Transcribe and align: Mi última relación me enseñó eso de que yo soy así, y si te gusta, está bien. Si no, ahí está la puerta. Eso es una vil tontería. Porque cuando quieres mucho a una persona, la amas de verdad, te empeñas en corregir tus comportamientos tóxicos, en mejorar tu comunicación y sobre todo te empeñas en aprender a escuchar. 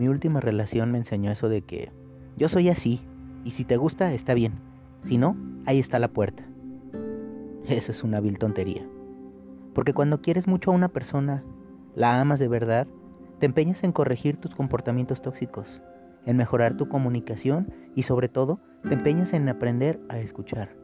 Mi 0.00 0.08
última 0.08 0.40
relación 0.40 0.90
me 0.90 0.96
enseñó 0.96 1.30
eso 1.30 1.50
de 1.50 1.60
que 1.60 1.92
yo 2.38 2.48
soy 2.48 2.70
así, 2.70 3.02
y 3.44 3.50
si 3.50 3.66
te 3.66 3.76
gusta, 3.76 4.14
está 4.14 4.32
bien. 4.32 4.54
Si 5.02 5.18
no, 5.18 5.36
ahí 5.66 5.78
está 5.78 5.98
la 5.98 6.08
puerta. 6.08 6.42
Eso 7.68 7.92
es 7.92 8.02
una 8.02 8.18
vil 8.20 8.38
tontería. 8.38 8.88
Porque 9.74 9.92
cuando 9.92 10.22
quieres 10.22 10.48
mucho 10.48 10.70
a 10.70 10.74
una 10.74 10.88
persona, 10.88 11.44
la 11.94 12.18
amas 12.18 12.38
de 12.38 12.48
verdad, 12.48 12.86
te 13.40 13.44
empeñas 13.44 13.84
en 13.84 13.92
corregir 13.92 14.38
tus 14.38 14.54
comportamientos 14.54 15.20
tóxicos, 15.20 15.82
en 16.24 16.38
mejorar 16.38 16.78
tu 16.78 16.88
comunicación 16.88 17.70
y 17.94 18.04
sobre 18.04 18.30
todo 18.30 18.58
te 18.82 18.94
empeñas 18.94 19.34
en 19.34 19.50
aprender 19.50 20.00
a 20.08 20.18
escuchar. 20.18 20.74